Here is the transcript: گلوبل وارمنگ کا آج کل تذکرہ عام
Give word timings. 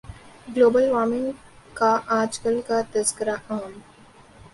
گلوبل 0.47 0.85
وارمنگ 0.91 1.31
کا 1.73 1.91
آج 2.19 2.39
کل 2.39 2.59
تذکرہ 2.93 3.35
عام 3.49 3.71